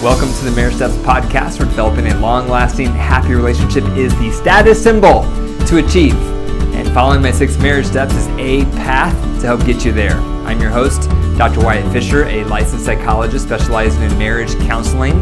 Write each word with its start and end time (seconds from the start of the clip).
Welcome 0.00 0.32
to 0.32 0.44
the 0.44 0.52
Marriage 0.52 0.76
Steps 0.76 0.94
podcast, 0.98 1.58
where 1.58 1.68
developing 1.68 2.06
a 2.06 2.16
long 2.20 2.46
lasting, 2.46 2.86
happy 2.86 3.34
relationship 3.34 3.82
is 3.96 4.16
the 4.20 4.30
status 4.30 4.80
symbol 4.80 5.22
to 5.66 5.84
achieve. 5.84 6.14
And 6.72 6.88
following 6.94 7.20
my 7.20 7.32
six 7.32 7.58
marriage 7.58 7.86
steps 7.86 8.14
is 8.14 8.28
a 8.38 8.64
path 8.76 9.12
to 9.40 9.46
help 9.48 9.66
get 9.66 9.84
you 9.84 9.90
there. 9.90 10.14
I'm 10.46 10.60
your 10.60 10.70
host, 10.70 11.10
Dr. 11.36 11.64
Wyatt 11.64 11.92
Fisher, 11.92 12.26
a 12.26 12.44
licensed 12.44 12.84
psychologist 12.84 13.46
specializing 13.46 14.02
in 14.04 14.16
marriage 14.16 14.56
counseling. 14.60 15.20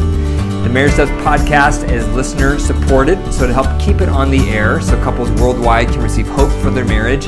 The 0.62 0.68
Marriage 0.68 0.92
Steps 0.92 1.10
podcast 1.22 1.90
is 1.90 2.06
listener 2.08 2.58
supported, 2.58 3.32
so 3.32 3.46
to 3.46 3.54
help 3.54 3.80
keep 3.80 4.02
it 4.02 4.10
on 4.10 4.30
the 4.30 4.46
air 4.50 4.82
so 4.82 5.02
couples 5.02 5.30
worldwide 5.40 5.88
can 5.88 6.02
receive 6.02 6.28
hope 6.28 6.52
for 6.60 6.68
their 6.68 6.84
marriage, 6.84 7.24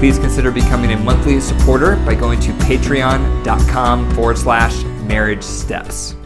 please 0.00 0.18
consider 0.18 0.50
becoming 0.50 0.90
a 0.90 0.98
monthly 0.98 1.40
supporter 1.40 1.94
by 2.04 2.16
going 2.16 2.40
to 2.40 2.50
patreon.com 2.54 4.10
forward 4.16 4.36
slash 4.36 4.82
marriage 5.06 5.44
steps. 5.44 6.17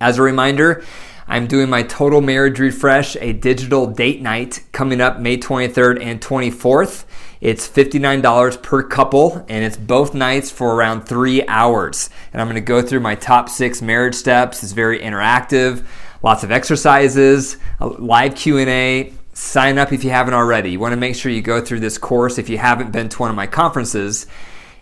As 0.00 0.16
a 0.18 0.22
reminder, 0.22 0.84
I'm 1.26 1.48
doing 1.48 1.68
my 1.68 1.82
Total 1.82 2.20
Marriage 2.20 2.60
Refresh, 2.60 3.16
a 3.16 3.32
digital 3.32 3.86
date 3.86 4.22
night 4.22 4.62
coming 4.70 5.00
up 5.00 5.18
May 5.18 5.36
23rd 5.36 6.00
and 6.00 6.20
24th. 6.20 7.04
It's 7.40 7.68
$59 7.68 8.62
per 8.62 8.84
couple, 8.84 9.44
and 9.48 9.64
it's 9.64 9.76
both 9.76 10.14
nights 10.14 10.52
for 10.52 10.74
around 10.74 11.02
three 11.02 11.44
hours. 11.48 12.10
And 12.32 12.40
I'm 12.40 12.52
to 12.54 12.60
go 12.60 12.80
through 12.80 13.00
my 13.00 13.16
top 13.16 13.48
six 13.48 13.82
marriage 13.82 14.14
steps. 14.14 14.62
It's 14.62 14.72
very 14.72 15.00
interactive, 15.00 15.84
lots 16.22 16.44
of 16.44 16.52
exercises, 16.52 17.56
live 17.80 18.36
Q&A. 18.36 19.12
Sign 19.34 19.78
up 19.78 19.92
if 19.92 20.04
you 20.04 20.10
haven't 20.10 20.34
already. 20.34 20.70
You 20.70 20.80
want 20.80 20.92
to 20.92 20.96
make 20.96 21.16
sure 21.16 21.30
you 21.30 21.42
go 21.42 21.60
through 21.60 21.80
this 21.80 21.98
course 21.98 22.38
if 22.38 22.48
you 22.48 22.58
haven't 22.58 22.92
been 22.92 23.08
to 23.08 23.18
one 23.18 23.30
of 23.30 23.36
my 23.36 23.46
conferences. 23.48 24.26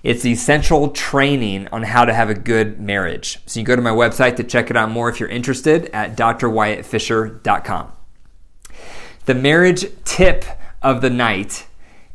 It's 0.06 0.24
essential 0.24 0.90
training 0.90 1.66
on 1.72 1.82
how 1.82 2.04
to 2.04 2.14
have 2.14 2.30
a 2.30 2.34
good 2.34 2.78
marriage. 2.78 3.40
So 3.46 3.58
you 3.58 3.66
go 3.66 3.74
to 3.74 3.82
my 3.82 3.90
website 3.90 4.36
to 4.36 4.44
check 4.44 4.70
it 4.70 4.76
out 4.76 4.88
more 4.88 5.08
if 5.08 5.18
you're 5.18 5.28
interested 5.28 5.86
at 5.86 6.16
drwyattfisher.com. 6.16 7.92
The 9.24 9.34
marriage 9.34 9.86
tip 10.04 10.44
of 10.80 11.00
the 11.00 11.10
night 11.10 11.66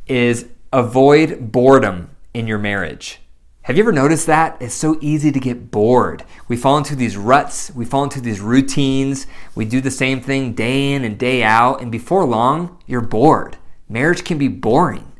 is 0.07 0.45
avoid 0.71 1.51
boredom 1.51 2.11
in 2.33 2.47
your 2.47 2.59
marriage. 2.59 3.19
Have 3.63 3.75
you 3.75 3.83
ever 3.83 3.91
noticed 3.91 4.25
that? 4.27 4.55
It's 4.61 4.73
so 4.73 4.97
easy 5.01 5.33
to 5.33 5.39
get 5.41 5.69
bored. 5.69 6.23
We 6.47 6.55
fall 6.55 6.77
into 6.77 6.95
these 6.95 7.17
ruts, 7.17 7.71
we 7.75 7.83
fall 7.83 8.05
into 8.05 8.21
these 8.21 8.39
routines, 8.39 9.27
we 9.53 9.65
do 9.65 9.81
the 9.81 9.91
same 9.91 10.21
thing 10.21 10.53
day 10.53 10.93
in 10.93 11.03
and 11.03 11.17
day 11.17 11.43
out, 11.43 11.81
and 11.81 11.91
before 11.91 12.23
long, 12.23 12.81
you're 12.87 13.01
bored. 13.01 13.57
Marriage 13.89 14.23
can 14.23 14.37
be 14.37 14.47
boring. 14.47 15.11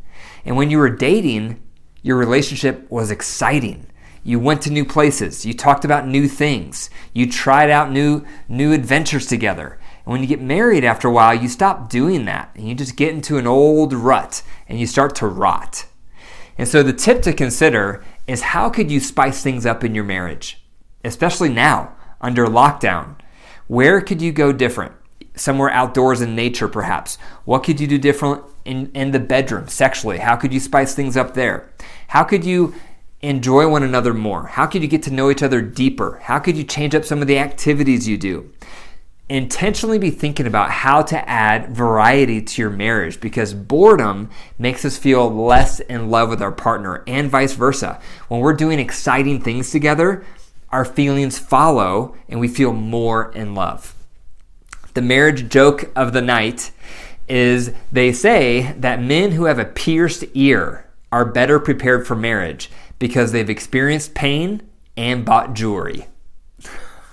And 0.45 0.55
when 0.55 0.69
you 0.69 0.77
were 0.77 0.89
dating, 0.89 1.61
your 2.01 2.17
relationship 2.17 2.89
was 2.89 3.11
exciting. 3.11 3.87
You 4.23 4.39
went 4.39 4.61
to 4.63 4.71
new 4.71 4.85
places. 4.85 5.45
You 5.45 5.53
talked 5.53 5.85
about 5.85 6.07
new 6.07 6.27
things. 6.27 6.89
You 7.13 7.29
tried 7.29 7.69
out 7.69 7.91
new 7.91 8.25
new 8.47 8.71
adventures 8.73 9.25
together. 9.25 9.79
And 10.05 10.11
when 10.11 10.21
you 10.21 10.27
get 10.27 10.41
married 10.41 10.83
after 10.83 11.07
a 11.07 11.11
while, 11.11 11.33
you 11.33 11.47
stop 11.47 11.89
doing 11.89 12.25
that 12.25 12.51
and 12.55 12.67
you 12.67 12.75
just 12.75 12.95
get 12.95 13.13
into 13.13 13.37
an 13.37 13.47
old 13.47 13.93
rut 13.93 14.43
and 14.67 14.79
you 14.79 14.87
start 14.87 15.15
to 15.15 15.27
rot. 15.27 15.85
And 16.57 16.67
so 16.67 16.83
the 16.83 16.93
tip 16.93 17.21
to 17.23 17.33
consider 17.33 18.03
is 18.27 18.41
how 18.41 18.69
could 18.69 18.91
you 18.91 18.99
spice 18.99 19.41
things 19.41 19.65
up 19.65 19.83
in 19.83 19.95
your 19.95 20.03
marriage? 20.03 20.63
Especially 21.03 21.49
now 21.49 21.95
under 22.19 22.45
lockdown. 22.45 23.15
Where 23.67 24.01
could 24.01 24.21
you 24.21 24.31
go 24.31 24.51
different? 24.51 24.93
Somewhere 25.35 25.69
outdoors 25.69 26.21
in 26.21 26.35
nature 26.35 26.67
perhaps. 26.67 27.17
What 27.45 27.63
could 27.63 27.79
you 27.79 27.87
do 27.87 27.97
different 27.97 28.43
in, 28.65 28.91
in 28.93 29.11
the 29.11 29.19
bedroom 29.19 29.67
sexually? 29.67 30.17
How 30.17 30.35
could 30.35 30.53
you 30.53 30.59
spice 30.59 30.93
things 30.93 31.15
up 31.15 31.33
there? 31.33 31.71
How 32.09 32.23
could 32.23 32.43
you 32.43 32.75
enjoy 33.21 33.67
one 33.67 33.83
another 33.83 34.13
more? 34.13 34.47
How 34.47 34.65
could 34.65 34.81
you 34.81 34.87
get 34.87 35.03
to 35.03 35.11
know 35.11 35.29
each 35.29 35.43
other 35.43 35.61
deeper? 35.61 36.19
How 36.23 36.39
could 36.39 36.57
you 36.57 36.63
change 36.63 36.95
up 36.95 37.05
some 37.05 37.21
of 37.21 37.27
the 37.27 37.37
activities 37.37 38.07
you 38.07 38.17
do? 38.17 38.51
Intentionally 39.29 39.97
be 39.97 40.09
thinking 40.09 40.45
about 40.45 40.71
how 40.71 41.01
to 41.03 41.29
add 41.29 41.73
variety 41.73 42.41
to 42.41 42.61
your 42.61 42.71
marriage 42.71 43.21
because 43.21 43.53
boredom 43.53 44.29
makes 44.59 44.83
us 44.83 44.97
feel 44.97 45.33
less 45.33 45.79
in 45.79 46.09
love 46.09 46.29
with 46.29 46.41
our 46.41 46.51
partner 46.51 47.03
and 47.07 47.29
vice 47.29 47.53
versa. 47.53 48.01
When 48.27 48.41
we're 48.41 48.53
doing 48.53 48.79
exciting 48.79 49.41
things 49.41 49.71
together, 49.71 50.25
our 50.69 50.83
feelings 50.83 51.39
follow 51.39 52.15
and 52.27 52.39
we 52.41 52.49
feel 52.49 52.73
more 52.73 53.31
in 53.31 53.55
love. 53.55 53.95
The 54.93 55.01
marriage 55.01 55.49
joke 55.49 55.89
of 55.95 56.13
the 56.13 56.21
night 56.21 56.71
is 57.27 57.71
they 57.91 58.11
say 58.11 58.73
that 58.77 59.01
men 59.01 59.31
who 59.31 59.45
have 59.45 59.59
a 59.59 59.65
pierced 59.65 60.25
ear 60.33 60.85
are 61.11 61.25
better 61.25 61.59
prepared 61.59 62.05
for 62.05 62.15
marriage 62.15 62.69
because 62.99 63.31
they've 63.31 63.49
experienced 63.49 64.13
pain 64.13 64.61
and 64.97 65.25
bought 65.25 65.53
jewelry. 65.53 66.07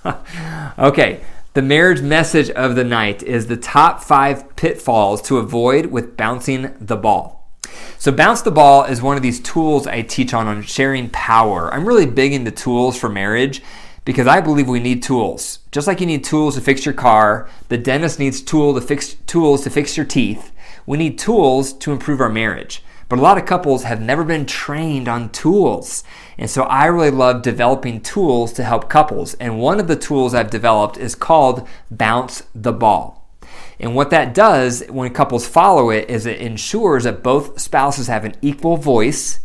okay, 0.77 1.21
the 1.53 1.61
marriage 1.61 2.01
message 2.01 2.49
of 2.51 2.75
the 2.75 2.83
night 2.83 3.23
is 3.23 3.47
the 3.47 3.57
top 3.57 4.03
five 4.03 4.55
pitfalls 4.55 5.21
to 5.23 5.37
avoid 5.37 5.87
with 5.87 6.15
bouncing 6.17 6.73
the 6.79 6.97
ball. 6.97 7.49
So, 7.97 8.11
bounce 8.11 8.41
the 8.41 8.51
ball 8.51 8.85
is 8.85 9.01
one 9.01 9.17
of 9.17 9.23
these 9.23 9.39
tools 9.39 9.87
I 9.87 10.01
teach 10.01 10.33
on 10.33 10.47
on 10.47 10.63
sharing 10.63 11.09
power. 11.09 11.73
I'm 11.73 11.85
really 11.85 12.05
big 12.05 12.33
into 12.33 12.51
tools 12.51 12.97
for 12.97 13.09
marriage 13.09 13.61
because 14.09 14.25
I 14.25 14.41
believe 14.41 14.67
we 14.67 14.79
need 14.79 15.03
tools. 15.03 15.59
Just 15.71 15.85
like 15.85 16.01
you 16.01 16.07
need 16.07 16.23
tools 16.23 16.55
to 16.55 16.61
fix 16.61 16.83
your 16.83 16.95
car, 16.95 17.47
the 17.67 17.77
dentist 17.77 18.17
needs 18.17 18.41
tool 18.41 18.73
to 18.73 18.81
fix, 18.81 19.13
tools 19.27 19.63
to 19.65 19.69
fix 19.69 19.95
your 19.95 20.05
teeth. 20.07 20.51
We 20.87 20.97
need 20.97 21.19
tools 21.19 21.73
to 21.73 21.91
improve 21.91 22.19
our 22.19 22.27
marriage. 22.27 22.81
But 23.07 23.19
a 23.19 23.21
lot 23.21 23.37
of 23.37 23.45
couples 23.45 23.83
have 23.83 24.01
never 24.01 24.23
been 24.23 24.47
trained 24.47 25.07
on 25.07 25.29
tools. 25.29 26.03
And 26.39 26.49
so 26.49 26.63
I 26.63 26.87
really 26.87 27.11
love 27.11 27.43
developing 27.43 28.01
tools 28.01 28.51
to 28.53 28.63
help 28.63 28.89
couples. 28.89 29.35
And 29.35 29.59
one 29.59 29.79
of 29.79 29.87
the 29.87 29.95
tools 29.95 30.33
I've 30.33 30.49
developed 30.49 30.97
is 30.97 31.13
called 31.13 31.67
Bounce 31.91 32.41
the 32.55 32.73
Ball. 32.73 33.29
And 33.79 33.93
what 33.93 34.09
that 34.09 34.33
does 34.33 34.83
when 34.89 35.13
couples 35.13 35.47
follow 35.47 35.91
it 35.91 36.09
is 36.09 36.25
it 36.25 36.41
ensures 36.41 37.03
that 37.03 37.21
both 37.21 37.61
spouses 37.61 38.07
have 38.07 38.25
an 38.25 38.33
equal 38.41 38.77
voice 38.77 39.41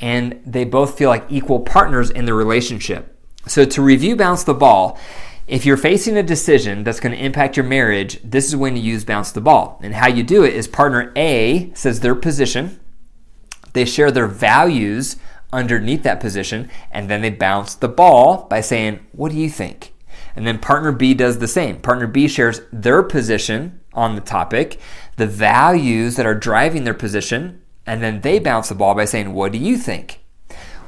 and 0.00 0.40
they 0.46 0.64
both 0.64 0.96
feel 0.96 1.10
like 1.10 1.26
equal 1.28 1.62
partners 1.62 2.10
in 2.10 2.26
the 2.26 2.34
relationship. 2.34 3.13
So 3.46 3.64
to 3.64 3.82
review 3.82 4.16
Bounce 4.16 4.44
the 4.44 4.54
Ball, 4.54 4.98
if 5.46 5.66
you're 5.66 5.76
facing 5.76 6.16
a 6.16 6.22
decision 6.22 6.84
that's 6.84 7.00
going 7.00 7.14
to 7.14 7.22
impact 7.22 7.56
your 7.56 7.66
marriage, 7.66 8.18
this 8.24 8.48
is 8.48 8.56
when 8.56 8.76
you 8.76 8.82
use 8.82 9.04
bounce 9.04 9.30
the 9.30 9.42
ball. 9.42 9.78
And 9.82 9.94
how 9.94 10.08
you 10.08 10.22
do 10.22 10.42
it 10.42 10.54
is 10.54 10.66
partner 10.66 11.12
A 11.16 11.70
says 11.74 12.00
their 12.00 12.14
position, 12.14 12.80
they 13.74 13.84
share 13.84 14.10
their 14.10 14.26
values 14.26 15.16
underneath 15.52 16.02
that 16.04 16.20
position, 16.20 16.70
and 16.90 17.10
then 17.10 17.20
they 17.20 17.30
bounce 17.30 17.74
the 17.74 17.88
ball 17.88 18.46
by 18.48 18.62
saying, 18.62 19.00
What 19.12 19.32
do 19.32 19.38
you 19.38 19.50
think? 19.50 19.92
And 20.34 20.46
then 20.46 20.58
partner 20.58 20.92
B 20.92 21.12
does 21.12 21.38
the 21.38 21.46
same. 21.46 21.80
Partner 21.80 22.06
B 22.06 22.26
shares 22.26 22.62
their 22.72 23.02
position 23.02 23.80
on 23.92 24.14
the 24.14 24.20
topic, 24.20 24.80
the 25.16 25.26
values 25.26 26.16
that 26.16 26.26
are 26.26 26.34
driving 26.34 26.84
their 26.84 26.94
position, 26.94 27.60
and 27.86 28.02
then 28.02 28.22
they 28.22 28.38
bounce 28.38 28.70
the 28.70 28.74
ball 28.74 28.94
by 28.94 29.04
saying, 29.04 29.34
What 29.34 29.52
do 29.52 29.58
you 29.58 29.76
think? 29.76 30.23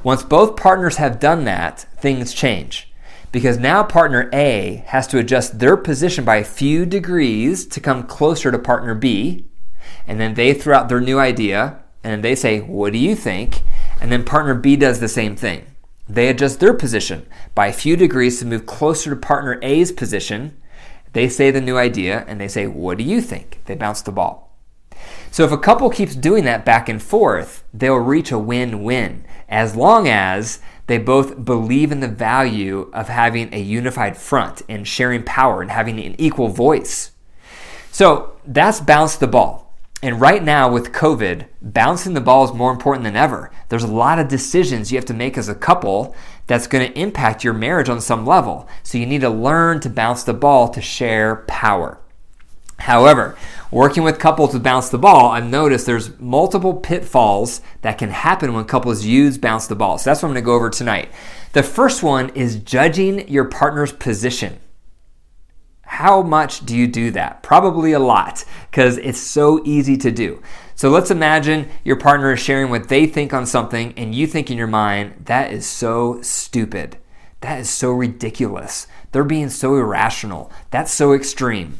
Once 0.07 0.23
both 0.23 0.55
partners 0.55 0.95
have 0.95 1.19
done 1.19 1.43
that, 1.43 1.81
things 1.99 2.33
change. 2.33 2.89
Because 3.33 3.57
now 3.57 3.83
partner 3.83 4.29
A 4.31 4.85
has 4.87 5.05
to 5.07 5.17
adjust 5.17 5.59
their 5.59 5.75
position 5.75 6.23
by 6.23 6.37
a 6.37 6.45
few 6.45 6.85
degrees 6.85 7.67
to 7.67 7.81
come 7.81 8.03
closer 8.03 8.49
to 8.49 8.57
partner 8.57 8.95
B, 8.95 9.47
and 10.07 10.17
then 10.17 10.35
they 10.35 10.53
throw 10.53 10.77
out 10.77 10.87
their 10.87 11.01
new 11.01 11.19
idea, 11.19 11.83
and 12.05 12.23
they 12.23 12.35
say, 12.35 12.61
What 12.61 12.93
do 12.93 12.99
you 12.99 13.17
think? 13.17 13.63
And 13.99 14.09
then 14.09 14.23
partner 14.23 14.53
B 14.53 14.77
does 14.77 15.01
the 15.01 15.09
same 15.09 15.35
thing. 15.35 15.65
They 16.07 16.29
adjust 16.29 16.61
their 16.61 16.73
position 16.73 17.27
by 17.53 17.67
a 17.67 17.73
few 17.73 17.97
degrees 17.97 18.39
to 18.39 18.45
move 18.45 18.65
closer 18.65 19.09
to 19.09 19.17
partner 19.17 19.59
A's 19.61 19.91
position. 19.91 20.55
They 21.11 21.27
say 21.27 21.51
the 21.51 21.59
new 21.59 21.77
idea 21.77 22.23
and 22.29 22.39
they 22.39 22.47
say, 22.47 22.65
What 22.65 22.97
do 22.97 23.03
you 23.03 23.19
think? 23.19 23.59
They 23.65 23.75
bounce 23.75 24.01
the 24.01 24.13
ball. 24.13 24.46
So 25.31 25.43
if 25.43 25.51
a 25.51 25.57
couple 25.57 25.89
keeps 25.89 26.15
doing 26.15 26.45
that 26.45 26.65
back 26.65 26.89
and 26.89 27.01
forth, 27.01 27.63
they'll 27.73 27.95
reach 27.95 28.31
a 28.31 28.39
win 28.39 28.83
win 28.83 29.25
as 29.49 29.75
long 29.75 30.07
as 30.07 30.59
they 30.87 30.97
both 30.97 31.43
believe 31.43 31.91
in 31.91 31.99
the 31.99 32.07
value 32.07 32.89
of 32.93 33.09
having 33.09 33.53
a 33.53 33.59
unified 33.59 34.17
front 34.17 34.61
and 34.67 34.87
sharing 34.87 35.23
power 35.23 35.61
and 35.61 35.71
having 35.71 35.99
an 35.99 36.15
equal 36.17 36.47
voice. 36.47 37.11
So 37.91 38.37
that's 38.45 38.79
bounce 38.79 39.15
the 39.15 39.27
ball. 39.27 39.67
And 40.03 40.21
right 40.21 40.43
now 40.43 40.71
with 40.71 40.91
COVID, 40.91 41.47
bouncing 41.61 42.13
the 42.13 42.21
ball 42.21 42.45
is 42.45 42.53
more 42.53 42.71
important 42.71 43.03
than 43.03 43.15
ever. 43.15 43.51
There's 43.69 43.83
a 43.83 43.87
lot 43.87 44.19
of 44.19 44.27
decisions 44.27 44.91
you 44.91 44.97
have 44.97 45.05
to 45.05 45.13
make 45.13 45.37
as 45.37 45.49
a 45.49 45.55
couple 45.55 46.15
that's 46.45 46.67
going 46.67 46.87
to 46.87 46.99
impact 46.99 47.43
your 47.43 47.53
marriage 47.53 47.89
on 47.89 47.99
some 47.99 48.25
level. 48.25 48.67
So 48.83 48.99
you 48.99 49.07
need 49.07 49.21
to 49.21 49.29
learn 49.29 49.79
to 49.81 49.89
bounce 49.89 50.23
the 50.23 50.35
ball 50.35 50.69
to 50.69 50.81
share 50.81 51.37
power. 51.47 51.99
However, 52.79 53.35
working 53.71 54.03
with 54.03 54.19
couples 54.19 54.51
to 54.51 54.59
bounce 54.59 54.89
the 54.89 54.97
ball, 54.97 55.31
I've 55.31 55.49
noticed 55.49 55.85
there's 55.85 56.17
multiple 56.19 56.75
pitfalls 56.75 57.61
that 57.81 57.97
can 57.97 58.11
happen 58.11 58.53
when 58.53 58.65
couples 58.65 59.05
use 59.05 59.37
bounce 59.37 59.67
the 59.67 59.75
ball. 59.75 59.97
So 59.97 60.09
that's 60.09 60.21
what 60.21 60.29
I'm 60.29 60.33
going 60.33 60.43
to 60.43 60.45
go 60.45 60.55
over 60.55 60.69
tonight. 60.69 61.09
The 61.53 61.63
first 61.63 62.03
one 62.03 62.29
is 62.29 62.57
judging 62.57 63.27
your 63.27 63.45
partner's 63.45 63.91
position. 63.91 64.59
How 65.81 66.21
much 66.21 66.65
do 66.65 66.75
you 66.75 66.85
do 66.85 67.11
that? 67.11 67.41
Probably 67.41 67.93
a 67.93 67.99
lot 67.99 68.45
because 68.69 68.97
it's 68.97 69.19
so 69.19 69.61
easy 69.65 69.97
to 69.97 70.11
do. 70.11 70.41
So 70.75 70.89
let's 70.89 71.09
imagine 71.09 71.69
your 71.83 71.95
partner 71.95 72.33
is 72.33 72.39
sharing 72.39 72.69
what 72.69 72.89
they 72.89 73.07
think 73.07 73.33
on 73.33 73.47
something 73.47 73.93
and 73.97 74.13
you 74.13 74.27
think 74.27 74.51
in 74.51 74.57
your 74.57 74.67
mind, 74.67 75.23
that 75.25 75.51
is 75.51 75.65
so 75.65 76.21
stupid. 76.21 76.97
That 77.41 77.59
is 77.59 77.69
so 77.69 77.91
ridiculous. 77.91 78.85
They're 79.11 79.23
being 79.23 79.49
so 79.49 79.75
irrational. 79.75 80.51
That's 80.69 80.91
so 80.91 81.13
extreme. 81.13 81.79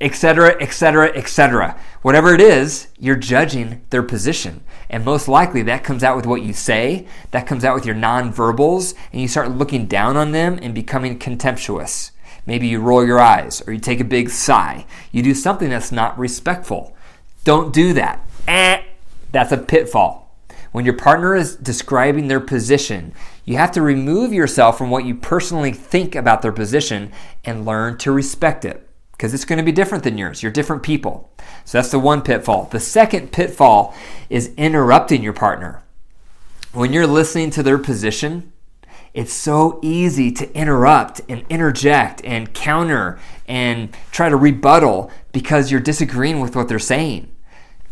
Etc., 0.00 0.56
etc., 0.60 1.12
etc. 1.14 1.78
Whatever 2.02 2.34
it 2.34 2.40
is, 2.40 2.88
you're 2.98 3.16
judging 3.16 3.82
their 3.90 4.02
position. 4.02 4.62
And 4.88 5.04
most 5.04 5.28
likely 5.28 5.62
that 5.62 5.84
comes 5.84 6.02
out 6.02 6.16
with 6.16 6.26
what 6.26 6.42
you 6.42 6.52
say, 6.54 7.06
that 7.32 7.46
comes 7.46 7.64
out 7.64 7.74
with 7.74 7.84
your 7.84 7.94
nonverbals, 7.94 8.94
and 9.12 9.20
you 9.20 9.28
start 9.28 9.50
looking 9.50 9.86
down 9.86 10.16
on 10.16 10.32
them 10.32 10.58
and 10.62 10.74
becoming 10.74 11.18
contemptuous. 11.18 12.12
Maybe 12.46 12.66
you 12.66 12.80
roll 12.80 13.06
your 13.06 13.20
eyes 13.20 13.62
or 13.66 13.72
you 13.72 13.78
take 13.78 14.00
a 14.00 14.04
big 14.04 14.30
sigh. 14.30 14.86
You 15.12 15.22
do 15.22 15.34
something 15.34 15.68
that's 15.68 15.92
not 15.92 16.18
respectful. 16.18 16.96
Don't 17.44 17.72
do 17.72 17.92
that. 17.92 18.26
Eh, 18.48 18.82
that's 19.30 19.52
a 19.52 19.58
pitfall. 19.58 20.34
When 20.72 20.84
your 20.84 20.96
partner 20.96 21.34
is 21.34 21.56
describing 21.56 22.28
their 22.28 22.40
position, 22.40 23.12
you 23.44 23.56
have 23.56 23.72
to 23.72 23.82
remove 23.82 24.32
yourself 24.32 24.78
from 24.78 24.90
what 24.90 25.04
you 25.04 25.14
personally 25.14 25.72
think 25.72 26.14
about 26.14 26.42
their 26.42 26.52
position 26.52 27.12
and 27.44 27.66
learn 27.66 27.98
to 27.98 28.12
respect 28.12 28.64
it 28.64 28.89
because 29.20 29.34
it's 29.34 29.44
going 29.44 29.58
to 29.58 29.62
be 29.62 29.70
different 29.70 30.02
than 30.02 30.16
yours. 30.16 30.42
You're 30.42 30.50
different 30.50 30.82
people. 30.82 31.30
So 31.66 31.76
that's 31.76 31.90
the 31.90 31.98
one 31.98 32.22
pitfall. 32.22 32.70
The 32.72 32.80
second 32.80 33.32
pitfall 33.32 33.94
is 34.30 34.54
interrupting 34.56 35.22
your 35.22 35.34
partner. 35.34 35.82
When 36.72 36.94
you're 36.94 37.06
listening 37.06 37.50
to 37.50 37.62
their 37.62 37.76
position, 37.76 38.50
it's 39.12 39.34
so 39.34 39.78
easy 39.82 40.32
to 40.32 40.50
interrupt 40.56 41.20
and 41.28 41.44
interject 41.50 42.24
and 42.24 42.54
counter 42.54 43.18
and 43.46 43.94
try 44.10 44.30
to 44.30 44.36
rebuttal 44.36 45.10
because 45.32 45.70
you're 45.70 45.80
disagreeing 45.80 46.40
with 46.40 46.56
what 46.56 46.68
they're 46.68 46.78
saying. 46.78 47.30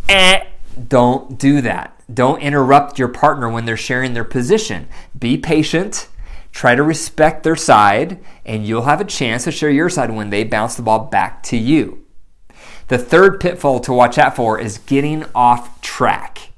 Eh, 0.08 0.46
don't 0.88 1.38
do 1.38 1.60
that. 1.60 1.94
Don't 2.12 2.40
interrupt 2.40 2.98
your 2.98 3.08
partner 3.08 3.50
when 3.50 3.66
they're 3.66 3.76
sharing 3.76 4.14
their 4.14 4.24
position. 4.24 4.88
Be 5.18 5.36
patient, 5.36 6.08
try 6.52 6.74
to 6.74 6.82
respect 6.82 7.42
their 7.42 7.56
side, 7.56 8.18
and 8.44 8.66
you'll 8.66 8.82
have 8.82 9.00
a 9.00 9.04
chance 9.04 9.44
to 9.44 9.52
share 9.52 9.70
your 9.70 9.88
side 9.88 10.10
when 10.10 10.30
they 10.30 10.44
bounce 10.44 10.74
the 10.74 10.82
ball 10.82 11.00
back 11.06 11.42
to 11.44 11.56
you. 11.56 12.04
The 12.88 12.98
third 12.98 13.40
pitfall 13.40 13.80
to 13.80 13.92
watch 13.92 14.18
out 14.18 14.36
for 14.36 14.58
is 14.58 14.78
getting 14.78 15.24
off 15.34 15.80
track. 15.82 16.50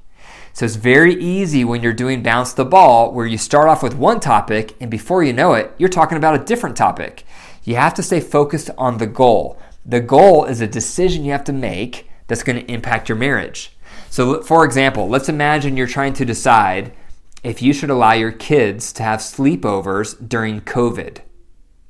So 0.53 0.65
it's 0.65 0.75
very 0.75 1.15
easy 1.15 1.63
when 1.63 1.81
you're 1.81 1.93
doing 1.93 2.23
bounce 2.23 2.53
the 2.53 2.65
ball 2.65 3.11
where 3.11 3.25
you 3.25 3.37
start 3.37 3.67
off 3.67 3.83
with 3.83 3.95
one 3.95 4.19
topic 4.19 4.75
and 4.79 4.91
before 4.91 5.23
you 5.23 5.33
know 5.33 5.53
it, 5.53 5.73
you're 5.77 5.89
talking 5.89 6.17
about 6.17 6.39
a 6.39 6.43
different 6.43 6.77
topic. 6.77 7.25
You 7.63 7.75
have 7.75 7.93
to 7.95 8.03
stay 8.03 8.19
focused 8.19 8.69
on 8.77 8.97
the 8.97 9.07
goal. 9.07 9.59
The 9.85 9.99
goal 9.99 10.45
is 10.45 10.61
a 10.61 10.67
decision 10.67 11.25
you 11.25 11.31
have 11.31 11.43
to 11.45 11.53
make 11.53 12.09
that's 12.27 12.43
going 12.43 12.59
to 12.59 12.71
impact 12.71 13.09
your 13.09 13.17
marriage. 13.17 13.75
So, 14.09 14.41
for 14.41 14.65
example, 14.65 15.07
let's 15.09 15.29
imagine 15.29 15.77
you're 15.77 15.87
trying 15.87 16.13
to 16.13 16.25
decide 16.25 16.93
if 17.43 17.61
you 17.61 17.73
should 17.73 17.89
allow 17.89 18.13
your 18.13 18.31
kids 18.31 18.93
to 18.93 19.03
have 19.03 19.19
sleepovers 19.19 20.15
during 20.27 20.61
COVID. 20.61 21.19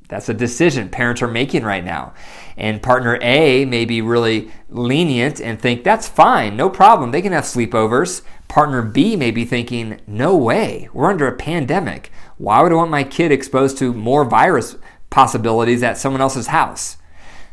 That's 0.08 0.28
a 0.28 0.34
decision 0.34 0.90
parents 0.90 1.22
are 1.22 1.28
making 1.28 1.64
right 1.64 1.84
now. 1.84 2.14
And 2.58 2.84
partner 2.84 3.18
A 3.22 3.64
may 3.64 3.86
be 3.86 4.02
really 4.02 4.52
lenient 4.70 5.40
and 5.40 5.60
think 5.60 5.84
that's 5.84 6.08
fine, 6.08 6.58
no 6.58 6.70
problem, 6.70 7.12
they 7.12 7.22
can 7.22 7.32
have 7.32 7.46
sleepovers. 7.46 8.22
Partner 8.50 8.82
B 8.82 9.16
may 9.16 9.32
be 9.32 9.46
thinking, 9.46 10.02
no 10.06 10.36
way, 10.36 10.90
we're 10.92 11.10
under 11.10 11.28
a 11.28 11.38
pandemic. 11.38 12.12
Why 12.38 12.62
would 12.62 12.74
I 12.74 12.76
want 12.76 12.92
my 12.92 13.06
kid 13.06 13.32
exposed 13.32 13.78
to 13.78 13.94
more 13.94 14.26
virus 14.26 14.76
possibilities 15.10 15.82
at 15.82 15.98
someone 15.98 16.22
else's 16.22 16.48
house? 16.48 16.98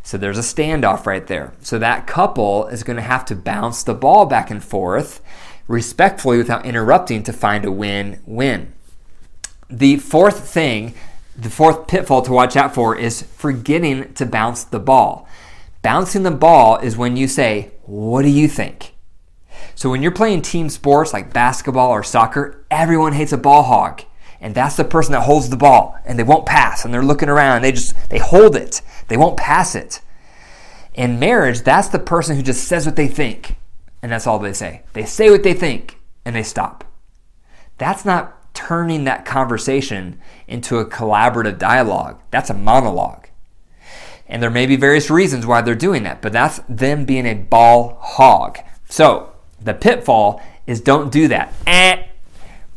So 0.03 0.19
there's 0.19 0.39
a 0.39 0.41
standoff 0.41 1.07
right 1.07 1.27
there. 1.27 1.53
So 1.61 1.79
that 1.79 2.09
couple 2.09 2.67
is 2.69 2.83
going 2.83 2.97
to 2.97 3.03
have 3.03 3.25
to 3.27 3.37
bounce 3.37 3.85
the 3.85 3.95
ball 3.95 4.27
back 4.27 4.51
and 4.51 4.65
forth 4.65 5.21
respectfully 5.69 6.39
without 6.39 6.67
interrupting 6.67 7.23
to 7.23 7.33
find 7.33 7.65
a 7.65 7.71
win 7.71 8.21
win. 8.27 8.73
The 9.71 9.99
fourth 9.99 10.49
thing, 10.49 10.95
the 11.37 11.51
fourth 11.51 11.87
pitfall 11.87 12.23
to 12.23 12.33
watch 12.33 12.57
out 12.57 12.75
for 12.75 12.97
is 12.97 13.23
forgetting 13.23 14.13
to 14.15 14.27
bounce 14.27 14.65
the 14.65 14.81
ball. 14.81 15.29
Bouncing 15.83 16.25
the 16.25 16.33
ball 16.33 16.79
is 16.79 16.97
when 16.97 17.17
you 17.17 17.29
say, 17.29 17.71
What 17.83 18.23
do 18.23 18.29
you 18.29 18.49
think? 18.49 18.95
So 19.77 19.91
when 19.91 20.03
you're 20.03 20.11
playing 20.11 20.43
team 20.43 20.69
sports 20.71 21.13
like 21.13 21.33
basketball 21.33 21.91
or 21.91 22.03
soccer, 22.03 22.65
everyone 22.71 23.13
hates 23.13 23.33
a 23.33 23.39
ball 23.39 23.63
hog. 23.63 24.03
And 24.41 24.55
that's 24.55 24.77
the 24.77 24.85
person 24.85 25.13
that 25.13 25.23
holds 25.23 25.51
the 25.51 25.57
ball 25.57 25.99
and 26.05 26.19
they 26.19 26.23
won't 26.25 26.47
pass 26.47 26.85
and 26.85 26.93
they're 26.93 27.03
looking 27.03 27.29
around. 27.29 27.63
They 27.63 27.73
just 27.73 27.95
they 28.09 28.19
hold 28.19 28.57
it 28.57 28.83
they 29.09 29.17
won't 29.17 29.37
pass 29.37 29.75
it. 29.75 30.01
In 30.95 31.19
marriage, 31.19 31.63
that's 31.63 31.89
the 31.89 31.99
person 31.99 32.37
who 32.37 32.43
just 32.43 32.67
says 32.67 32.87
what 32.87 32.97
they 32.97 33.09
think, 33.09 33.57
and 34.03 34.13
that's 34.13 34.27
all 34.27 34.39
they 34.39 34.53
say. 34.53 34.83
They 34.93 35.05
say 35.05 35.31
what 35.31 35.43
they 35.43 35.55
think, 35.55 35.99
and 36.25 36.35
they 36.35 36.43
stop. 36.43 36.85
That's 37.79 38.05
not 38.05 38.55
turning 38.55 39.05
that 39.05 39.25
conversation 39.25 40.21
into 40.47 40.79
a 40.79 40.87
collaborative 40.87 41.59
dialogue. 41.59 42.21
That's 42.31 42.51
a 42.51 42.55
monologue. 42.55 43.29
And 44.29 44.43
there 44.43 44.51
may 44.51 44.67
be 44.67 44.77
various 44.77 45.11
reasons 45.11 45.47
why 45.47 45.63
they're 45.63 45.75
doing 45.75 46.03
that, 46.03 46.21
but 46.21 46.33
that's 46.33 46.61
them 46.69 47.05
being 47.05 47.25
a 47.25 47.35
ball 47.35 47.99
hog. 48.01 48.59
So 48.89 49.33
the 49.61 49.75
pitfall 49.75 50.43
is 50.67 50.81
don't 50.81 51.11
do 51.11 51.29
that. 51.29 51.55
Eh. 51.67 52.05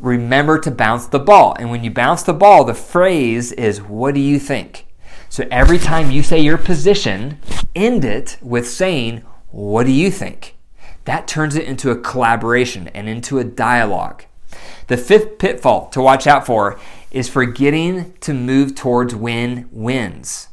Remember 0.00 0.58
to 0.58 0.70
bounce 0.70 1.06
the 1.06 1.18
ball. 1.18 1.54
And 1.58 1.70
when 1.70 1.84
you 1.84 1.90
bounce 1.90 2.22
the 2.22 2.32
ball, 2.32 2.64
the 2.64 2.74
phrase 2.74 3.52
is, 3.52 3.82
What 3.82 4.14
do 4.14 4.20
you 4.20 4.38
think? 4.38 4.86
So 5.28 5.46
every 5.50 5.78
time 5.78 6.10
you 6.10 6.22
say 6.22 6.40
your 6.40 6.58
position, 6.58 7.38
end 7.74 8.04
it 8.04 8.38
with 8.40 8.68
saying, 8.68 9.22
What 9.50 9.86
do 9.86 9.92
you 9.92 10.10
think? 10.10 10.56
That 11.04 11.26
turns 11.26 11.56
it 11.56 11.66
into 11.66 11.90
a 11.90 12.00
collaboration 12.00 12.88
and 12.88 13.08
into 13.08 13.38
a 13.38 13.44
dialogue. 13.44 14.24
The 14.86 14.96
fifth 14.96 15.38
pitfall 15.38 15.88
to 15.90 16.02
watch 16.02 16.26
out 16.26 16.46
for 16.46 16.78
is 17.10 17.28
forgetting 17.28 18.14
to 18.20 18.34
move 18.34 18.74
towards 18.74 19.14
win 19.14 19.68
wins. 19.72 20.48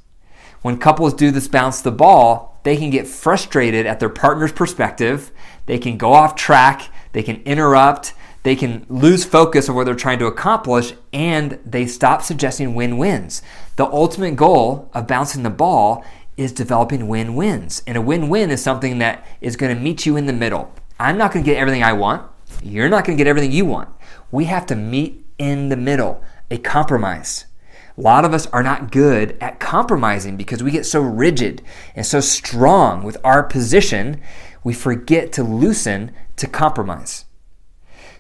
When 0.62 0.78
couples 0.78 1.14
do 1.14 1.32
this 1.32 1.48
bounce 1.48 1.82
the 1.82 1.92
ball, 1.92 2.60
they 2.64 2.76
can 2.76 2.90
get 2.90 3.08
frustrated 3.08 3.86
at 3.86 4.00
their 4.00 4.10
partner's 4.10 4.52
perspective, 4.52 5.32
they 5.66 5.78
can 5.78 5.98
go 5.98 6.14
off 6.14 6.36
track, 6.36 6.90
they 7.14 7.24
can 7.24 7.42
interrupt, 7.44 8.14
they 8.44 8.56
can 8.56 8.86
lose 8.90 9.26
focus 9.26 9.70
of 9.70 9.76
what 9.76 9.86
they're 9.86 9.96
trying 9.96 10.20
to 10.20 10.26
accomplish 10.26 10.94
and 11.12 11.60
they 11.66 11.86
stop 11.86 12.22
suggesting 12.22 12.74
win 12.74 12.98
wins. 12.98 13.42
The 13.76 13.86
ultimate 13.86 14.36
goal 14.36 14.90
of 14.94 15.08
bouncing 15.08 15.44
the 15.44 15.50
ball 15.50 16.06
is 16.40 16.54
developing 16.54 17.10
win 17.10 17.36
wins. 17.36 17.84
And 17.86 17.98
a 17.98 18.02
win 18.02 18.30
win 18.30 18.50
is 18.50 18.64
something 18.64 19.00
that 19.00 19.28
is 19.42 19.58
going 19.58 19.76
to 19.76 19.82
meet 19.82 20.06
you 20.06 20.16
in 20.16 20.26
the 20.26 20.32
middle. 20.32 20.74
I'm 20.98 21.18
not 21.18 21.34
going 21.34 21.44
to 21.44 21.52
get 21.52 21.60
everything 21.60 21.84
I 21.84 21.92
want. 21.92 22.26
You're 22.64 22.88
not 22.88 23.04
going 23.04 23.18
to 23.18 23.22
get 23.22 23.30
everything 23.30 23.52
you 23.52 23.66
want. 23.66 23.90
We 24.32 24.46
have 24.46 24.66
to 24.68 24.76
meet 24.76 25.26
in 25.38 25.68
the 25.68 25.76
middle, 25.76 26.24
a 26.50 26.58
compromise. 26.58 27.46
A 27.98 28.02
lot 28.02 28.24
of 28.24 28.34
us 28.34 28.48
are 28.48 28.64
not 28.64 28.90
good 28.90 29.38
at 29.42 29.60
compromising 29.60 30.38
because 30.38 30.64
we 30.64 30.72
get 30.72 30.86
so 30.86 31.02
rigid 31.02 31.62
and 31.94 32.06
so 32.06 32.22
strong 32.22 33.04
with 33.04 33.18
our 33.26 33.44
position, 33.44 34.22
we 34.64 34.74
forget 34.74 35.34
to 35.34 35.44
loosen 35.44 36.14
to 36.38 36.48
compromise. 36.48 37.26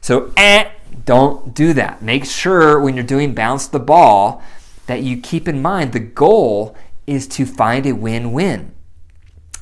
So, 0.02 0.34
eh, 0.36 0.70
don't 1.06 1.54
do 1.54 1.72
that. 1.72 2.02
Make 2.02 2.26
sure 2.26 2.82
when 2.82 2.96
you're 2.96 3.04
doing 3.06 3.34
bounce 3.34 3.68
the 3.68 3.80
ball 3.80 4.44
that 4.88 5.04
you 5.04 5.22
keep 5.22 5.48
in 5.48 5.62
mind 5.62 5.94
the 5.94 6.00
goal 6.00 6.76
is 7.10 7.28
to 7.28 7.46
find 7.46 7.86
a 7.86 7.94
win 7.94 8.32
win. 8.32 8.74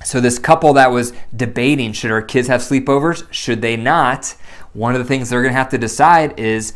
So, 0.03 0.21
this 0.21 0.39
couple 0.39 0.73
that 0.73 0.91
was 0.91 1.13
debating 1.35 1.91
should 1.91 2.11
our 2.11 2.21
kids 2.21 2.47
have 2.47 2.61
sleepovers? 2.61 3.27
Should 3.31 3.61
they 3.61 3.75
not? 3.75 4.35
One 4.73 4.93
of 4.93 4.99
the 4.99 5.05
things 5.05 5.29
they're 5.29 5.41
going 5.41 5.53
to 5.53 5.57
have 5.57 5.69
to 5.69 5.77
decide 5.77 6.39
is 6.39 6.73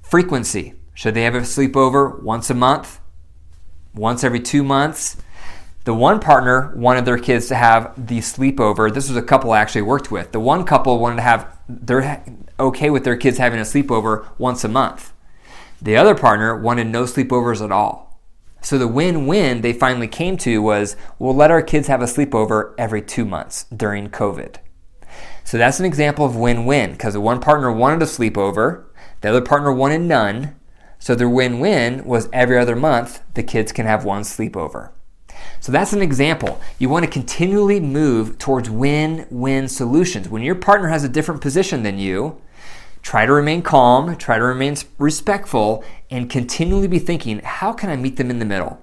frequency. 0.00 0.74
Should 0.94 1.14
they 1.14 1.22
have 1.24 1.34
a 1.34 1.40
sleepover 1.40 2.22
once 2.22 2.50
a 2.50 2.54
month? 2.54 3.00
Once 3.94 4.24
every 4.24 4.40
two 4.40 4.62
months? 4.62 5.16
The 5.84 5.94
one 5.94 6.20
partner 6.20 6.72
wanted 6.76 7.04
their 7.04 7.18
kids 7.18 7.48
to 7.48 7.56
have 7.56 7.92
the 7.96 8.18
sleepover. 8.18 8.92
This 8.92 9.08
was 9.08 9.16
a 9.16 9.22
couple 9.22 9.50
I 9.50 9.60
actually 9.60 9.82
worked 9.82 10.10
with. 10.10 10.32
The 10.32 10.40
one 10.40 10.64
couple 10.64 10.98
wanted 10.98 11.16
to 11.16 11.22
have 11.22 11.58
they're 11.68 12.22
okay 12.58 12.90
with 12.90 13.04
their 13.04 13.16
kids 13.16 13.38
having 13.38 13.58
a 13.58 13.62
sleepover 13.62 14.26
once 14.38 14.64
a 14.64 14.68
month. 14.68 15.12
The 15.80 15.96
other 15.96 16.14
partner 16.14 16.56
wanted 16.56 16.86
no 16.86 17.04
sleepovers 17.04 17.62
at 17.64 17.72
all. 17.72 18.11
So 18.62 18.78
the 18.78 18.88
win-win 18.88 19.60
they 19.60 19.72
finally 19.72 20.08
came 20.08 20.36
to 20.38 20.62
was 20.62 20.96
we'll 21.18 21.34
let 21.34 21.50
our 21.50 21.62
kids 21.62 21.88
have 21.88 22.00
a 22.00 22.06
sleepover 22.06 22.74
every 22.78 23.02
2 23.02 23.24
months 23.24 23.64
during 23.64 24.08
COVID. 24.08 24.56
So 25.44 25.58
that's 25.58 25.80
an 25.80 25.84
example 25.84 26.24
of 26.24 26.36
win-win 26.36 26.92
because 26.92 27.14
the 27.14 27.20
one 27.20 27.40
partner 27.40 27.70
wanted 27.72 28.02
a 28.02 28.06
sleepover, 28.06 28.84
the 29.20 29.30
other 29.30 29.40
partner 29.40 29.72
wanted 29.72 30.02
none. 30.02 30.54
So 31.00 31.16
their 31.16 31.28
win-win 31.28 32.04
was 32.04 32.28
every 32.32 32.56
other 32.56 32.76
month 32.76 33.20
the 33.34 33.42
kids 33.42 33.72
can 33.72 33.86
have 33.86 34.04
one 34.04 34.22
sleepover. 34.22 34.90
So 35.58 35.72
that's 35.72 35.92
an 35.92 36.02
example. 36.02 36.60
You 36.78 36.88
want 36.88 37.04
to 37.04 37.10
continually 37.10 37.80
move 37.80 38.38
towards 38.38 38.70
win 38.70 39.26
win 39.30 39.68
solutions. 39.68 40.28
When 40.28 40.42
your 40.42 40.54
partner 40.54 40.88
has 40.88 41.02
a 41.02 41.08
different 41.08 41.40
position 41.40 41.82
than 41.82 41.98
you, 41.98 42.40
try 43.02 43.26
to 43.26 43.32
remain 43.32 43.62
calm, 43.62 44.16
try 44.16 44.38
to 44.38 44.44
remain 44.44 44.76
respectful, 44.98 45.84
and 46.10 46.30
continually 46.30 46.88
be 46.88 46.98
thinking, 46.98 47.40
how 47.40 47.72
can 47.72 47.90
I 47.90 47.96
meet 47.96 48.16
them 48.16 48.30
in 48.30 48.38
the 48.38 48.44
middle? 48.44 48.80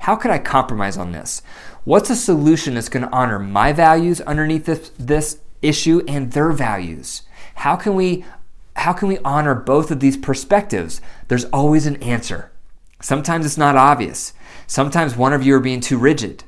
How 0.00 0.16
could 0.16 0.30
I 0.30 0.38
compromise 0.38 0.96
on 0.96 1.12
this? 1.12 1.42
What's 1.84 2.10
a 2.10 2.16
solution 2.16 2.74
that's 2.74 2.88
going 2.88 3.04
to 3.04 3.12
honor 3.12 3.38
my 3.38 3.72
values 3.72 4.20
underneath 4.22 4.66
this, 4.66 4.90
this 4.98 5.40
issue 5.62 6.02
and 6.08 6.32
their 6.32 6.52
values? 6.52 7.22
How 7.56 7.76
can 7.76 7.94
we 7.94 8.24
how 8.76 8.92
can 8.92 9.08
we 9.08 9.18
honor 9.24 9.56
both 9.56 9.90
of 9.90 9.98
these 9.98 10.16
perspectives? 10.16 11.00
There's 11.26 11.46
always 11.46 11.84
an 11.84 12.00
answer. 12.00 12.52
Sometimes 13.00 13.44
it's 13.44 13.58
not 13.58 13.74
obvious. 13.74 14.32
Sometimes 14.68 15.16
one 15.16 15.32
of 15.32 15.42
you 15.44 15.56
are 15.56 15.60
being 15.60 15.80
too 15.80 15.98
rigid. 15.98 16.44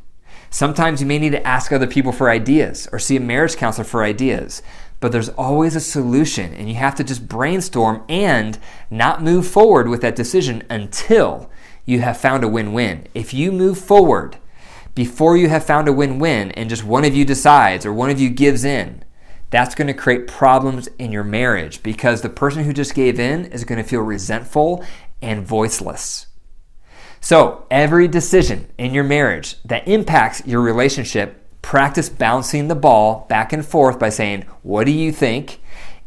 Sometimes 0.48 1.00
you 1.00 1.08
may 1.08 1.18
need 1.18 1.32
to 1.32 1.44
ask 1.44 1.72
other 1.72 1.88
people 1.88 2.12
for 2.12 2.30
ideas 2.30 2.88
or 2.92 3.00
see 3.00 3.16
a 3.16 3.20
marriage 3.20 3.56
counselor 3.56 3.84
for 3.84 4.04
ideas. 4.04 4.62
But 5.00 5.12
there's 5.12 5.30
always 5.30 5.74
a 5.74 5.80
solution, 5.80 6.52
and 6.52 6.68
you 6.68 6.74
have 6.74 6.94
to 6.96 7.04
just 7.04 7.26
brainstorm 7.26 8.04
and 8.08 8.58
not 8.90 9.22
move 9.22 9.46
forward 9.46 9.88
with 9.88 10.02
that 10.02 10.14
decision 10.14 10.62
until 10.68 11.50
you 11.86 12.00
have 12.00 12.18
found 12.18 12.44
a 12.44 12.48
win 12.48 12.72
win. 12.72 13.06
If 13.14 13.32
you 13.32 13.50
move 13.50 13.78
forward 13.78 14.36
before 14.94 15.36
you 15.36 15.48
have 15.48 15.64
found 15.64 15.88
a 15.88 15.92
win 15.92 16.18
win 16.18 16.50
and 16.52 16.68
just 16.68 16.84
one 16.84 17.04
of 17.04 17.16
you 17.16 17.24
decides 17.24 17.86
or 17.86 17.92
one 17.92 18.10
of 18.10 18.20
you 18.20 18.28
gives 18.28 18.64
in, 18.64 19.02
that's 19.48 19.74
going 19.74 19.88
to 19.88 19.94
create 19.94 20.26
problems 20.26 20.88
in 20.98 21.10
your 21.10 21.24
marriage 21.24 21.82
because 21.82 22.20
the 22.20 22.28
person 22.28 22.64
who 22.64 22.72
just 22.72 22.94
gave 22.94 23.18
in 23.18 23.46
is 23.46 23.64
going 23.64 23.82
to 23.82 23.88
feel 23.88 24.00
resentful 24.00 24.84
and 25.20 25.46
voiceless. 25.46 26.26
So, 27.20 27.66
every 27.70 28.08
decision 28.08 28.70
in 28.78 28.94
your 28.94 29.04
marriage 29.04 29.62
that 29.64 29.86
impacts 29.86 30.46
your 30.46 30.62
relationship, 30.62 31.39
practice 31.62 32.08
bouncing 32.08 32.68
the 32.68 32.74
ball 32.74 33.26
back 33.28 33.52
and 33.52 33.64
forth 33.64 33.98
by 33.98 34.08
saying, 34.08 34.42
What 34.62 34.84
do 34.84 34.92
you 34.92 35.12
think? 35.12 35.60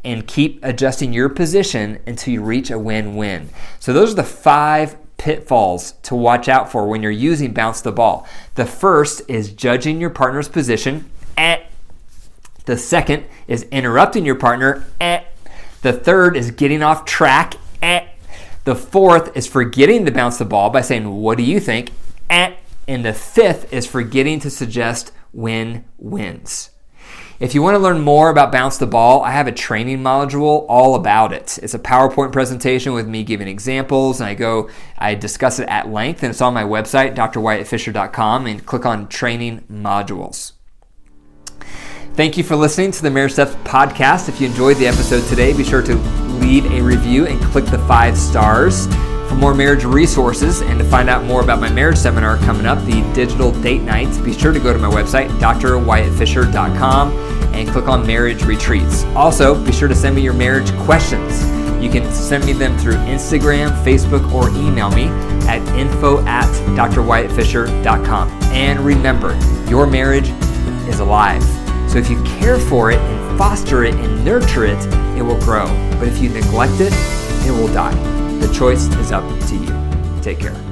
and 0.05 0.27
keep 0.27 0.59
adjusting 0.63 1.13
your 1.13 1.29
position 1.29 1.97
until 2.05 2.33
you 2.33 2.43
reach 2.43 2.69
a 2.69 2.77
win 2.77 3.15
win. 3.15 3.49
So, 3.79 3.93
those 3.93 4.11
are 4.11 4.15
the 4.17 4.23
five 4.25 4.97
pitfalls 5.17 5.93
to 6.03 6.15
watch 6.15 6.49
out 6.49 6.69
for 6.69 6.85
when 6.85 7.01
you're 7.01 7.11
using 7.11 7.53
bounce 7.53 7.79
the 7.79 7.93
ball. 7.93 8.27
The 8.55 8.65
first 8.65 9.21
is 9.29 9.53
judging 9.53 10.01
your 10.01 10.09
partner's 10.09 10.49
position. 10.49 11.09
Eh. 11.37 11.63
The 12.65 12.77
second 12.77 13.23
is 13.47 13.63
interrupting 13.71 14.25
your 14.25 14.35
partner. 14.35 14.85
Eh. 14.99 15.23
The 15.81 15.93
third 15.93 16.35
is 16.35 16.51
getting 16.51 16.83
off 16.83 17.05
track. 17.05 17.55
Eh. 17.81 18.05
The 18.65 18.75
fourth 18.75 19.35
is 19.35 19.47
forgetting 19.47 20.05
to 20.05 20.11
bounce 20.11 20.37
the 20.37 20.45
ball 20.45 20.69
by 20.69 20.81
saying, 20.81 21.09
What 21.09 21.37
do 21.37 21.43
you 21.45 21.61
think? 21.61 21.91
Eh. 22.29 22.53
And 22.87 23.05
the 23.05 23.13
fifth 23.13 23.71
is 23.73 23.87
forgetting 23.87 24.39
to 24.41 24.49
suggest 24.49 25.11
win 25.31 25.85
wins. 25.97 26.69
If 27.39 27.53
you 27.53 27.61
want 27.61 27.75
to 27.75 27.79
learn 27.79 27.99
more 27.99 28.29
about 28.29 28.51
Bounce 28.51 28.77
the 28.77 28.87
Ball, 28.87 29.21
I 29.21 29.31
have 29.31 29.47
a 29.47 29.51
training 29.51 29.99
module 29.99 30.65
all 30.69 30.95
about 30.95 31.33
it. 31.33 31.59
It's 31.61 31.73
a 31.73 31.79
PowerPoint 31.79 32.31
presentation 32.31 32.93
with 32.93 33.07
me 33.07 33.23
giving 33.23 33.47
examples, 33.47 34.21
and 34.21 34.29
I 34.29 34.33
go, 34.33 34.69
I 34.97 35.15
discuss 35.15 35.59
it 35.59 35.67
at 35.67 35.89
length, 35.89 36.23
and 36.23 36.29
it's 36.29 36.41
on 36.41 36.53
my 36.53 36.63
website, 36.63 37.15
drwyattfisher.com, 37.15 38.45
and 38.47 38.65
click 38.65 38.85
on 38.85 39.09
training 39.09 39.65
modules. 39.69 40.53
Thank 42.13 42.37
you 42.37 42.43
for 42.43 42.55
listening 42.55 42.91
to 42.91 43.01
the 43.01 43.09
Marriage 43.09 43.33
Steps 43.33 43.55
podcast. 43.63 44.29
If 44.29 44.39
you 44.39 44.47
enjoyed 44.47 44.77
the 44.77 44.87
episode 44.87 45.27
today, 45.27 45.51
be 45.51 45.63
sure 45.63 45.81
to 45.81 45.95
leave 46.39 46.65
a 46.71 46.79
review 46.79 47.25
and 47.25 47.41
click 47.41 47.65
the 47.65 47.79
five 47.79 48.17
stars. 48.17 48.87
For 49.33 49.39
more 49.39 49.55
marriage 49.55 49.83
resources 49.83 50.61
and 50.61 50.77
to 50.77 50.85
find 50.85 51.09
out 51.09 51.23
more 51.25 51.41
about 51.41 51.59
my 51.59 51.67
marriage 51.67 51.97
seminar 51.97 52.37
coming 52.37 52.67
up, 52.67 52.77
the 52.85 53.01
digital 53.15 53.51
date 53.63 53.81
nights, 53.81 54.19
be 54.19 54.31
sure 54.31 54.51
to 54.51 54.59
go 54.59 54.71
to 54.71 54.77
my 54.77 54.87
website, 54.87 55.27
drwyattfisher.com, 55.39 57.11
and 57.55 57.67
click 57.67 57.87
on 57.87 58.05
marriage 58.05 58.43
retreats. 58.43 59.05
Also, 59.15 59.59
be 59.65 59.71
sure 59.71 59.87
to 59.87 59.95
send 59.95 60.15
me 60.15 60.21
your 60.21 60.33
marriage 60.33 60.71
questions. 60.81 61.41
You 61.83 61.89
can 61.89 62.13
send 62.13 62.45
me 62.45 62.53
them 62.53 62.77
through 62.77 62.93
Instagram, 62.93 63.71
Facebook, 63.83 64.31
or 64.31 64.49
email 64.49 64.91
me 64.91 65.05
at 65.47 65.67
info 65.75 66.23
at 66.27 66.45
drwyattfisher.com. 66.77 68.29
And 68.51 68.79
remember, 68.81 69.35
your 69.67 69.87
marriage 69.87 70.29
is 70.87 70.99
alive. 70.99 71.43
So 71.89 71.97
if 71.97 72.07
you 72.07 72.21
care 72.21 72.59
for 72.59 72.91
it 72.91 72.99
and 72.99 73.37
foster 73.39 73.83
it 73.83 73.95
and 73.95 74.23
nurture 74.23 74.65
it, 74.65 74.85
it 75.17 75.23
will 75.23 75.39
grow. 75.39 75.65
But 75.97 76.07
if 76.07 76.19
you 76.19 76.29
neglect 76.29 76.79
it, 76.81 76.93
it 77.47 77.51
will 77.51 77.73
die. 77.73 78.22
The 78.43 78.53
choice 78.53 78.87
is 78.97 79.13
up 79.13 79.23
to 79.47 79.55
you. 79.55 80.21
Take 80.21 80.39
care. 80.39 80.62